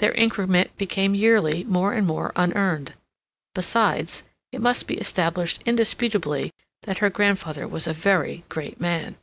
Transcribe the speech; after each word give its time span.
Their 0.00 0.12
increment 0.12 0.76
became 0.76 1.14
yearly 1.14 1.64
more 1.64 1.94
and 1.94 2.06
more 2.06 2.32
unearned. 2.36 2.92
Besides, 3.54 4.22
it 4.52 4.60
must 4.60 4.86
be 4.86 4.98
established 4.98 5.62
indisputably 5.64 6.50
that 6.82 6.98
her 6.98 7.08
grandfather 7.08 7.66
was 7.66 7.86
a 7.86 7.94
very 7.94 8.44
great 8.50 8.82
man. 8.82 9.16